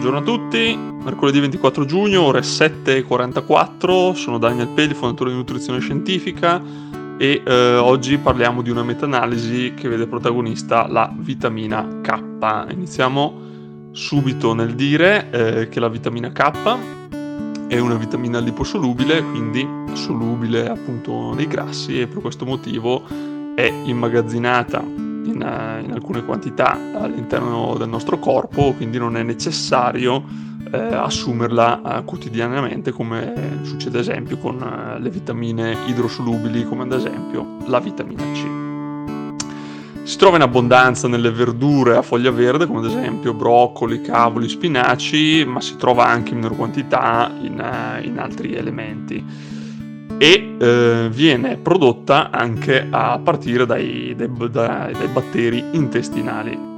Buongiorno 0.00 0.32
a 0.32 0.38
tutti, 0.38 0.78
mercoledì 1.04 1.40
24 1.40 1.84
giugno, 1.84 2.22
ore 2.22 2.40
7.44, 2.40 4.14
sono 4.14 4.38
Daniel 4.38 4.68
Peli, 4.68 4.94
fondatore 4.94 5.28
di 5.28 5.36
Nutrizione 5.36 5.78
Scientifica 5.78 6.58
e 7.18 7.42
eh, 7.44 7.76
oggi 7.76 8.16
parliamo 8.16 8.62
di 8.62 8.70
una 8.70 8.82
meta-analisi 8.82 9.74
che 9.74 9.90
vede 9.90 10.06
protagonista 10.06 10.86
la 10.88 11.12
vitamina 11.14 12.00
K. 12.00 12.18
Iniziamo 12.70 13.90
subito 13.90 14.54
nel 14.54 14.74
dire 14.74 15.30
eh, 15.30 15.68
che 15.68 15.78
la 15.80 15.88
vitamina 15.90 16.32
K 16.32 16.78
è 17.68 17.78
una 17.78 17.96
vitamina 17.96 18.38
liposolubile, 18.38 19.22
quindi 19.22 19.68
solubile 19.92 20.66
appunto 20.66 21.34
nei 21.34 21.46
grassi 21.46 22.00
e 22.00 22.06
per 22.06 22.22
questo 22.22 22.46
motivo 22.46 23.02
è 23.54 23.70
immagazzinata 23.84 25.09
in, 25.24 25.42
eh, 25.42 25.82
in, 25.84 25.92
alcune 25.92 26.24
quantità 26.24 26.72
all'interno 26.72 27.76
del 27.76 27.88
nostro 27.88 28.18
corpo, 28.18 28.72
quindi 28.72 28.98
non 28.98 29.16
è 29.16 29.22
necessario 29.22 30.22
eh, 30.72 30.78
assumerla 30.78 31.98
eh, 31.98 32.04
quotidianamente 32.04 32.92
come 32.92 33.60
succede 33.62 33.98
ad 33.98 34.04
esempio 34.04 34.38
con 34.38 34.60
eh, 34.62 35.00
le 35.00 35.10
vitamine 35.10 35.76
idrosolubili 35.86 36.64
come 36.64 36.84
ad 36.84 36.92
esempio 36.92 37.56
la 37.66 37.80
vitamina 37.80 38.22
C. 38.32 38.68
Si 40.02 40.16
trova 40.16 40.36
in 40.36 40.42
abbondanza 40.42 41.06
nelle 41.06 41.30
verdure 41.30 41.96
a 41.96 42.02
foglia 42.02 42.32
verde 42.32 42.66
come 42.66 42.80
ad 42.80 42.86
esempio 42.86 43.32
broccoli, 43.32 44.00
cavoli, 44.00 44.48
spinaci, 44.48 45.44
ma 45.46 45.60
si 45.60 45.76
trova 45.76 46.06
anche 46.06 46.30
in 46.30 46.38
minor 46.38 46.56
quantità 46.56 47.30
in, 47.40 47.60
eh, 47.60 48.04
in 48.06 48.18
altri 48.18 48.54
elementi 48.54 49.58
e 50.22 50.54
eh, 50.58 51.08
viene 51.10 51.56
prodotta 51.56 52.28
anche 52.30 52.86
a 52.90 53.18
partire 53.24 53.64
dai, 53.64 54.14
dai, 54.14 54.28
dai, 54.50 54.92
dai 54.92 55.08
batteri 55.10 55.64
intestinali. 55.72 56.68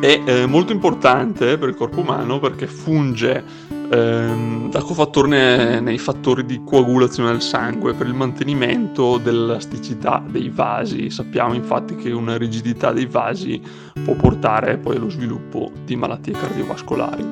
È 0.00 0.22
eh, 0.24 0.46
molto 0.46 0.72
importante 0.72 1.58
per 1.58 1.68
il 1.68 1.74
corpo 1.74 2.00
umano 2.00 2.38
perché 2.38 2.66
funge 2.66 3.44
ehm, 3.90 4.70
da 4.70 4.80
cofattore 4.80 5.80
nei 5.80 5.98
fattori 5.98 6.46
di 6.46 6.62
coagulazione 6.64 7.32
del 7.32 7.42
sangue 7.42 7.92
per 7.92 8.06
il 8.06 8.14
mantenimento 8.14 9.18
dell'elasticità 9.18 10.24
dei 10.26 10.48
vasi. 10.48 11.10
Sappiamo 11.10 11.52
infatti 11.52 11.94
che 11.94 12.10
una 12.10 12.38
rigidità 12.38 12.90
dei 12.90 13.04
vasi 13.04 13.60
può 14.02 14.14
portare 14.14 14.78
poi 14.78 14.96
allo 14.96 15.10
sviluppo 15.10 15.70
di 15.84 15.94
malattie 15.94 16.32
cardiovascolari. 16.32 17.26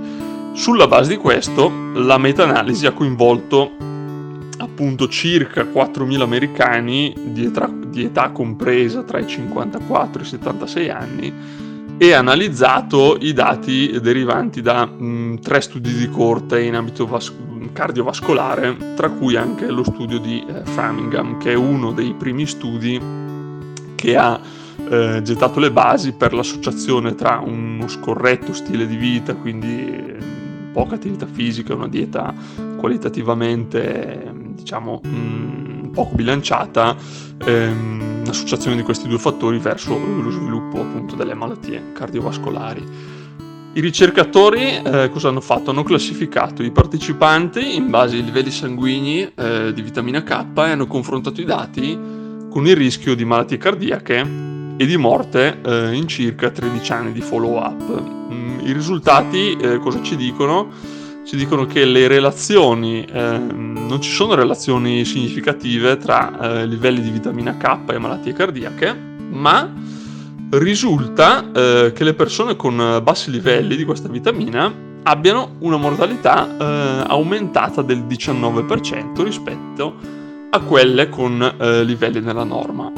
Sulla 0.52 0.86
base 0.86 1.08
di 1.08 1.16
questo, 1.16 1.72
la 1.94 2.18
meta-analisi 2.18 2.84
ha 2.84 2.92
coinvolto 2.92 3.88
appunto 4.58 5.08
circa 5.08 5.62
4.000 5.62 6.20
americani 6.20 7.14
di 7.32 7.44
età, 7.44 7.70
di 7.86 8.04
età 8.04 8.30
compresa 8.30 9.02
tra 9.02 9.18
i 9.18 9.26
54 9.26 10.20
e 10.20 10.24
i 10.24 10.28
76 10.28 10.90
anni 10.90 11.34
e 12.00 12.12
analizzato 12.12 13.16
i 13.20 13.32
dati 13.32 13.98
derivanti 14.00 14.62
da 14.62 14.86
mh, 14.86 15.40
tre 15.40 15.60
studi 15.60 15.92
di 15.92 16.08
corte 16.08 16.60
in 16.62 16.76
ambito 16.76 17.06
vas- 17.06 17.32
cardiovascolare, 17.72 18.94
tra 18.94 19.10
cui 19.10 19.36
anche 19.36 19.68
lo 19.68 19.82
studio 19.82 20.18
di 20.18 20.44
eh, 20.46 20.64
Framingham, 20.64 21.38
che 21.38 21.52
è 21.52 21.54
uno 21.54 21.92
dei 21.92 22.14
primi 22.14 22.46
studi 22.46 23.00
che 23.96 24.16
ha 24.16 24.40
eh, 24.90 25.20
gettato 25.22 25.58
le 25.58 25.72
basi 25.72 26.12
per 26.12 26.32
l'associazione 26.32 27.14
tra 27.16 27.42
uno 27.44 27.88
scorretto 27.88 28.52
stile 28.52 28.86
di 28.86 28.96
vita, 28.96 29.34
quindi 29.34 29.86
eh, 29.86 30.16
poca 30.72 30.94
attività 30.94 31.26
fisica, 31.26 31.74
una 31.74 31.88
dieta 31.88 32.32
qualitativamente 32.78 34.37
diciamo 34.58 35.00
mh, 35.02 35.08
mm, 35.08 35.84
poco 35.92 36.14
bilanciata 36.14 36.96
ehm, 37.44 38.26
l'associazione 38.26 38.76
di 38.76 38.82
questi 38.82 39.08
due 39.08 39.18
fattori 39.18 39.58
verso 39.58 39.96
lo 39.96 40.30
sviluppo 40.30 40.80
appunto 40.80 41.14
delle 41.14 41.34
malattie 41.34 41.92
cardiovascolari. 41.92 43.16
I 43.74 43.80
ricercatori 43.80 44.82
eh, 44.82 45.08
cosa 45.12 45.28
hanno 45.28 45.40
fatto? 45.40 45.70
Hanno 45.70 45.84
classificato 45.84 46.62
i 46.62 46.70
partecipanti 46.70 47.76
in 47.76 47.90
base 47.90 48.16
ai 48.16 48.24
livelli 48.24 48.50
sanguigni 48.50 49.30
eh, 49.34 49.72
di 49.72 49.82
vitamina 49.82 50.22
K 50.22 50.30
e 50.56 50.60
hanno 50.62 50.86
confrontato 50.86 51.40
i 51.40 51.44
dati 51.44 51.98
con 52.50 52.66
il 52.66 52.74
rischio 52.74 53.14
di 53.14 53.24
malattie 53.24 53.58
cardiache 53.58 54.46
e 54.76 54.86
di 54.86 54.96
morte 54.96 55.60
eh, 55.62 55.92
in 55.94 56.08
circa 56.08 56.50
13 56.50 56.92
anni 56.92 57.12
di 57.12 57.20
follow-up. 57.20 58.32
Mm, 58.32 58.60
I 58.66 58.72
risultati 58.72 59.56
eh, 59.56 59.78
cosa 59.78 60.02
ci 60.02 60.16
dicono? 60.16 60.96
ci 61.28 61.36
dicono 61.36 61.66
che 61.66 61.84
le 61.84 62.08
relazioni, 62.08 63.04
eh, 63.04 63.38
non 63.88 64.02
ci 64.02 64.10
sono 64.10 64.34
relazioni 64.34 65.04
significative 65.06 65.96
tra 65.96 66.38
eh, 66.60 66.66
livelli 66.66 67.00
di 67.00 67.10
vitamina 67.10 67.56
K 67.56 67.90
e 67.90 67.98
malattie 67.98 68.34
cardiache, 68.34 68.94
ma 69.30 69.72
risulta 70.50 71.50
eh, 71.50 71.92
che 71.94 72.04
le 72.04 72.12
persone 72.12 72.54
con 72.54 73.00
bassi 73.02 73.30
livelli 73.30 73.76
di 73.76 73.84
questa 73.84 74.08
vitamina 74.08 74.70
abbiano 75.02 75.54
una 75.60 75.78
mortalità 75.78 76.46
eh, 76.46 77.04
aumentata 77.08 77.80
del 77.80 78.04
19% 78.06 79.22
rispetto 79.22 79.94
a 80.50 80.60
quelle 80.60 81.08
con 81.08 81.54
eh, 81.58 81.82
livelli 81.82 82.20
nella 82.20 82.44
norma. 82.44 82.92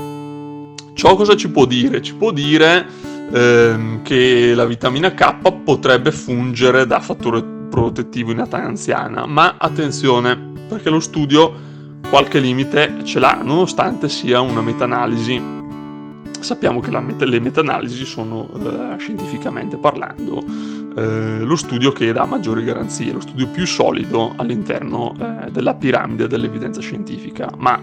Ciò 0.93 1.15
cosa 1.15 1.37
ci 1.37 1.51
può 1.51 1.67
dire? 1.67 2.03
Ci 2.03 2.15
può 2.15 2.33
dire 2.33 2.85
ehm, 3.33 4.03
che 4.03 4.55
la 4.55 4.67
vitamina 4.67 5.15
K 5.15 5.53
potrebbe 5.63 6.11
fungere 6.11 6.85
da 6.85 6.99
fattore 6.99 7.59
protettivo 7.71 8.33
in 8.33 8.41
età 8.41 8.63
anziana, 8.63 9.25
ma 9.25 9.55
attenzione 9.57 10.37
perché 10.69 10.91
lo 10.91 11.01
studio 11.01 11.69
qualche 12.11 12.41
limite 12.41 13.05
ce 13.05 13.21
l'ha, 13.21 13.41
nonostante 13.43 14.09
sia 14.09 14.41
una 14.41 14.61
meta-analisi. 14.61 15.59
Sappiamo 16.41 16.81
che 16.81 16.91
meta- 17.01 17.25
le 17.25 17.39
meta-analisi 17.39 18.05
sono, 18.05 18.49
eh, 18.55 18.99
scientificamente 18.99 19.77
parlando, 19.77 20.43
eh, 20.97 21.41
lo 21.41 21.57
studio 21.57 21.93
che 21.93 22.13
dà 22.13 22.25
maggiori 22.25 22.65
garanzie, 22.65 23.13
lo 23.13 23.21
studio 23.21 23.47
più 23.47 23.67
solido 23.67 24.33
all'interno 24.37 25.15
eh, 25.19 25.51
della 25.51 25.75
piramide 25.75 26.27
dell'evidenza 26.27 26.81
scientifica. 26.81 27.49
Ma 27.57 27.81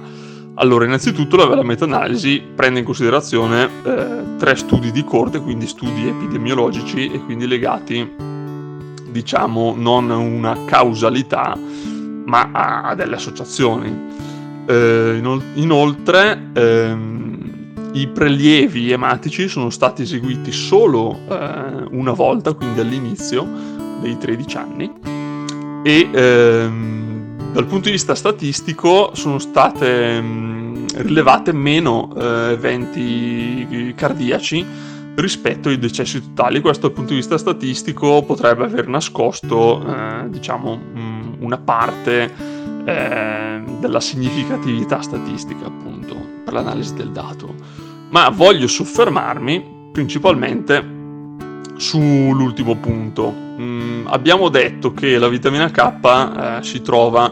allora, 0.55 0.85
innanzitutto 0.85 1.37
la, 1.37 1.45
la 1.53 1.63
meta-analisi 1.63 2.41
prende 2.55 2.79
in 2.79 2.85
considerazione 2.85 3.69
eh, 3.83 4.23
tre 4.37 4.55
studi 4.55 4.91
di 4.91 5.03
corte, 5.03 5.39
quindi 5.39 5.67
studi 5.67 6.07
epidemiologici 6.07 7.11
e 7.11 7.19
quindi 7.23 7.47
legati 7.47 8.35
diciamo, 9.17 9.73
non 9.75 10.11
una 10.11 10.65
causalità, 10.65 11.57
ma 12.25 12.49
a, 12.51 12.93
delle 12.93 13.15
associazioni. 13.15 13.91
Eh, 14.67 15.21
inoltre, 15.55 16.51
ehm, 16.53 17.89
i 17.93 18.07
prelievi 18.07 18.91
ematici 18.91 19.47
sono 19.47 19.71
stati 19.71 20.03
eseguiti 20.03 20.51
solo 20.51 21.17
eh, 21.29 21.85
una 21.91 22.11
volta, 22.11 22.53
quindi 22.53 22.79
all'inizio 22.79 23.47
dei 24.01 24.17
13 24.17 24.57
anni, 24.57 24.93
e 25.83 26.09
ehm, 26.11 27.51
dal 27.53 27.65
punto 27.65 27.85
di 27.85 27.91
vista 27.91 28.13
statistico 28.13 29.15
sono 29.15 29.39
state 29.39 30.21
mh, 30.21 30.85
rilevate 30.97 31.53
meno 31.53 32.13
eh, 32.15 32.51
eventi 32.51 33.93
cardiaci 33.95 34.86
rispetto 35.17 35.69
ai 35.69 35.77
decessi 35.77 36.21
totali. 36.21 36.61
Questo 36.61 36.87
dal 36.87 36.95
punto 36.95 37.11
di 37.11 37.17
vista 37.17 37.37
statistico 37.37 38.23
potrebbe 38.23 38.65
aver 38.65 38.87
nascosto, 38.87 39.83
eh, 39.85 40.29
diciamo, 40.29 40.79
una 41.39 41.57
parte 41.57 42.31
eh, 42.85 43.61
della 43.79 43.99
significatività 43.99 45.01
statistica, 45.01 45.65
appunto, 45.65 46.15
per 46.43 46.53
l'analisi 46.53 46.93
del 46.93 47.11
dato. 47.11 47.53
Ma 48.09 48.29
voglio 48.29 48.67
soffermarmi 48.67 49.89
principalmente 49.91 50.95
sull'ultimo 51.77 52.75
punto. 52.75 53.33
Mm, 53.59 54.07
abbiamo 54.07 54.49
detto 54.49 54.93
che 54.93 55.17
la 55.17 55.27
vitamina 55.27 55.69
K 55.69 55.79
eh, 55.79 56.63
si 56.63 56.81
trova 56.81 57.31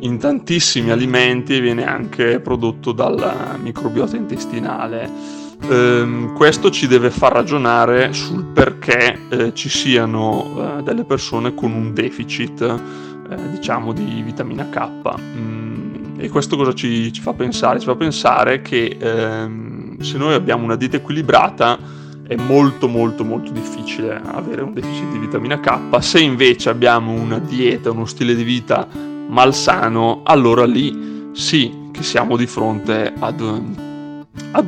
in 0.00 0.18
tantissimi 0.18 0.90
alimenti 0.90 1.56
e 1.56 1.60
viene 1.60 1.84
anche 1.86 2.38
prodotto 2.38 2.92
dal 2.92 3.58
microbiota 3.60 4.16
intestinale 4.16 5.42
ehm, 5.68 6.34
questo 6.34 6.70
ci 6.70 6.86
deve 6.86 7.10
far 7.10 7.32
ragionare 7.32 8.12
sul 8.12 8.44
perché 8.44 9.18
eh, 9.28 9.54
ci 9.54 9.68
siano 9.68 10.78
eh, 10.78 10.82
delle 10.82 11.04
persone 11.04 11.54
con 11.54 11.72
un 11.72 11.92
deficit, 11.92 12.60
eh, 12.62 13.50
diciamo, 13.50 13.92
di 13.92 14.22
vitamina 14.22 14.68
K. 14.68 14.90
Mm, 15.18 16.18
e 16.18 16.28
questo 16.28 16.56
cosa 16.56 16.72
ci, 16.72 17.12
ci, 17.12 17.20
fa 17.20 17.32
pensare? 17.32 17.78
Ci 17.78 17.86
fa 17.86 17.96
pensare 17.96 18.62
che 18.62 18.96
ehm, 18.98 19.98
se 20.00 20.18
noi 20.18 20.34
abbiamo 20.34 20.64
una 20.64 20.76
dieta 20.76 20.96
equilibrata 20.96 21.78
è 22.26 22.36
molto 22.36 22.88
molto 22.88 23.22
molto 23.22 23.52
difficile 23.52 24.18
avere 24.24 24.62
un 24.62 24.72
deficit 24.72 25.10
di 25.12 25.18
vitamina 25.18 25.60
K. 25.60 25.98
Se 26.00 26.20
invece 26.20 26.70
abbiamo 26.70 27.12
una 27.12 27.38
dieta, 27.38 27.90
uno 27.90 28.06
stile 28.06 28.34
di 28.34 28.44
vita 28.44 28.86
malsano, 29.28 30.20
allora 30.24 30.64
lì 30.64 31.30
sì 31.32 31.90
che 31.92 32.02
siamo 32.02 32.36
di 32.36 32.46
fronte 32.46 33.12
ad 33.18 33.40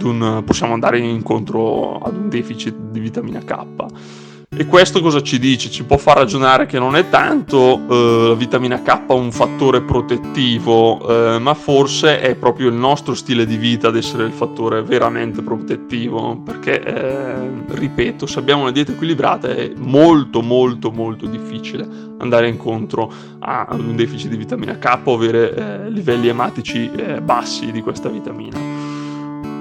un, 0.03 0.43
possiamo 0.45 0.75
andare 0.75 0.99
incontro 0.99 1.99
ad 1.99 2.17
un 2.17 2.29
deficit 2.29 2.75
di 2.75 3.01
vitamina 3.01 3.41
K. 3.41 3.65
E 4.59 4.65
questo 4.67 5.03
cosa 5.03 5.21
ci 5.21 5.39
dice? 5.39 5.71
Ci 5.71 5.85
può 5.85 5.99
far 5.99 6.17
ragionare 6.17 6.65
che 6.65 6.79
non 6.79 6.97
è 6.97 7.11
tanto 7.11 7.79
eh, 7.91 8.29
la 8.29 8.35
vitamina 8.35 8.81
K 8.81 9.03
un 9.09 9.31
fattore 9.31 9.83
protettivo, 9.83 11.35
eh, 11.35 11.39
ma 11.39 11.53
forse 11.53 12.21
è 12.21 12.35
proprio 12.37 12.69
il 12.69 12.75
nostro 12.75 13.15
stile 13.15 13.45
di 13.45 13.57
vita 13.57 13.89
ad 13.89 13.97
essere 13.97 14.25
il 14.25 14.33
fattore 14.33 14.83
veramente 14.83 15.43
protettivo, 15.43 16.41
perché, 16.43 16.81
eh, 16.81 17.51
ripeto, 17.69 18.25
se 18.27 18.39
abbiamo 18.39 18.63
una 18.63 18.71
dieta 18.71 18.93
equilibrata 18.93 19.49
è 19.49 19.73
molto 19.77 20.41
molto 20.41 20.91
molto 20.91 21.27
difficile 21.27 21.87
andare 22.19 22.49
incontro 22.49 23.13
a 23.41 23.67
un 23.73 23.95
deficit 23.95 24.31
di 24.31 24.37
vitamina 24.37 24.79
K 24.79 25.01
o 25.05 25.15
avere 25.15 25.55
eh, 25.55 25.91
livelli 25.91 26.29
ematici 26.29 26.91
eh, 26.97 27.21
bassi 27.21 27.71
di 27.73 27.83
questa 27.83 28.09
vitamina 28.09 28.96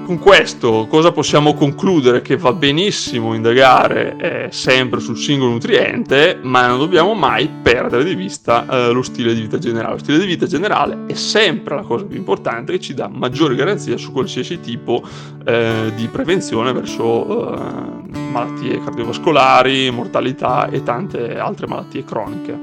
con 0.06 0.20
questo 0.20 0.86
cosa 0.88 1.10
possiamo 1.10 1.52
concludere? 1.52 2.22
Che 2.22 2.36
va 2.36 2.52
benissimo 2.52 3.34
indagare 3.34 4.16
eh, 4.16 4.52
sempre 4.52 5.00
sul 5.00 5.18
singolo 5.18 5.50
nutriente, 5.50 6.38
ma 6.40 6.68
non 6.68 6.78
dobbiamo 6.78 7.12
mai 7.14 7.50
perdere 7.60 8.04
di 8.04 8.14
vista 8.14 8.66
eh, 8.68 8.92
lo 8.92 9.02
stile 9.02 9.34
di 9.34 9.40
vita 9.40 9.58
generale. 9.58 9.94
Lo 9.94 9.98
stile 9.98 10.18
di 10.18 10.26
vita 10.26 10.46
generale 10.46 11.06
è 11.06 11.14
sempre 11.14 11.74
la 11.74 11.82
cosa 11.82 12.04
più 12.04 12.16
importante 12.16 12.72
che 12.72 12.80
ci 12.80 12.94
dà 12.94 13.08
maggiore 13.08 13.56
garanzia 13.56 13.96
su 13.96 14.12
qualsiasi 14.12 14.60
tipo 14.60 15.02
eh, 15.44 15.90
di 15.96 16.06
prevenzione 16.06 16.72
verso 16.72 17.56
eh, 17.56 18.18
malattie 18.30 18.82
cardiovascolari, 18.84 19.90
mortalità 19.90 20.68
e 20.68 20.84
tante 20.84 21.36
altre 21.36 21.66
malattie 21.66 22.04
croniche. 22.04 22.58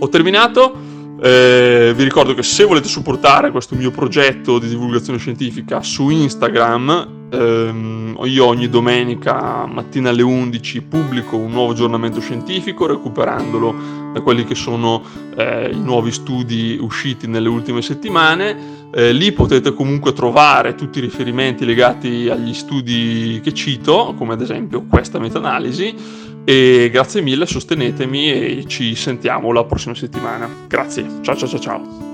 Ho 0.00 0.08
terminato. 0.08 0.89
Eh, 1.22 1.92
vi 1.94 2.02
ricordo 2.02 2.32
che 2.32 2.42
se 2.42 2.64
volete 2.64 2.88
supportare 2.88 3.50
questo 3.50 3.74
mio 3.74 3.90
progetto 3.90 4.58
di 4.58 4.68
divulgazione 4.68 5.18
scientifica 5.18 5.82
su 5.82 6.08
Instagram, 6.08 7.19
ehm, 7.30 8.18
io 8.24 8.44
ogni 8.44 8.68
domenica 8.68 9.66
mattina 9.66 10.10
alle 10.10 10.22
11 10.22 10.82
pubblico 10.82 11.36
un 11.36 11.50
nuovo 11.50 11.72
aggiornamento 11.72 12.20
scientifico 12.20 12.86
recuperandolo 12.86 13.98
da 14.12 14.20
quelli 14.20 14.44
che 14.44 14.54
sono 14.54 15.02
eh, 15.36 15.70
i 15.72 15.80
nuovi 15.80 16.10
studi 16.10 16.78
usciti 16.80 17.26
nelle 17.26 17.48
ultime 17.48 17.82
settimane. 17.82 18.78
Eh, 18.92 19.12
lì 19.12 19.30
potete 19.32 19.72
comunque 19.72 20.12
trovare 20.12 20.74
tutti 20.74 20.98
i 20.98 21.02
riferimenti 21.02 21.64
legati 21.64 22.28
agli 22.28 22.52
studi 22.52 23.40
che 23.42 23.54
cito, 23.54 24.14
come 24.16 24.32
ad 24.32 24.40
esempio 24.40 24.84
questa 24.88 25.18
meta-analisi 25.20 26.28
e 26.44 26.88
grazie 26.90 27.20
mille, 27.20 27.46
sostenetemi 27.46 28.32
e 28.32 28.64
ci 28.66 28.94
sentiamo 28.94 29.52
la 29.52 29.64
prossima 29.64 29.94
settimana. 29.94 30.48
Grazie, 30.66 31.06
ciao 31.22 31.36
ciao 31.36 31.48
ciao 31.48 31.60
ciao. 31.60 32.09